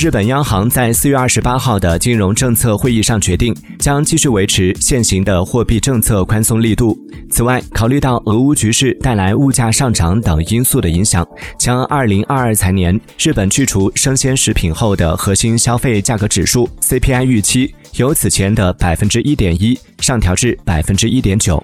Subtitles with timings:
[0.00, 6.98] 日本央行在四月二十八号的金融政策会议上决定将继续维持现行的货币政策宽松力度。
[7.30, 11.26] 此外考虑到俄乌局势带来物价上涨等因素的影响
[11.58, 21.62] 将二零二二财年日本去除生鲜食品后的核心消费价格指数 cpi 预期由此前的百分之一点一上调至百分之一点九。